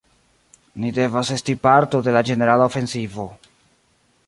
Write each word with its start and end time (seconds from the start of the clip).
Ni 0.83 0.89
devas 0.99 1.29
esti 1.35 1.55
parto 1.67 2.01
de 2.09 2.15
la 2.17 2.25
ĝenerala 2.31 2.69
ofensivo. 2.73 3.29